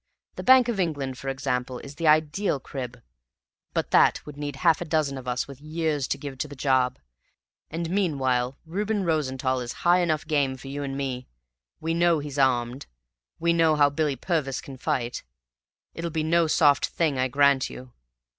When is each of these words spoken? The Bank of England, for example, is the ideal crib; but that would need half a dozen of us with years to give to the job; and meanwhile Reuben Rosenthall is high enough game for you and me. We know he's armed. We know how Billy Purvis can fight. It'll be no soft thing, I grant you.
The 0.35 0.41
Bank 0.41 0.67
of 0.67 0.79
England, 0.79 1.19
for 1.19 1.29
example, 1.29 1.77
is 1.77 1.93
the 1.93 2.07
ideal 2.07 2.59
crib; 2.59 3.03
but 3.71 3.91
that 3.91 4.25
would 4.25 4.35
need 4.35 4.55
half 4.55 4.81
a 4.81 4.85
dozen 4.85 5.15
of 5.15 5.27
us 5.27 5.47
with 5.47 5.61
years 5.61 6.07
to 6.07 6.17
give 6.17 6.39
to 6.39 6.47
the 6.47 6.55
job; 6.55 6.97
and 7.69 7.87
meanwhile 7.87 8.57
Reuben 8.65 9.03
Rosenthall 9.03 9.59
is 9.61 9.71
high 9.85 9.99
enough 9.99 10.25
game 10.25 10.57
for 10.57 10.69
you 10.69 10.81
and 10.81 10.97
me. 10.97 11.27
We 11.79 11.93
know 11.93 12.17
he's 12.17 12.39
armed. 12.39 12.87
We 13.39 13.53
know 13.53 13.75
how 13.75 13.91
Billy 13.91 14.15
Purvis 14.15 14.59
can 14.59 14.77
fight. 14.77 15.21
It'll 15.93 16.09
be 16.09 16.23
no 16.23 16.47
soft 16.47 16.87
thing, 16.87 17.19
I 17.19 17.27
grant 17.27 17.69
you. 17.69 17.93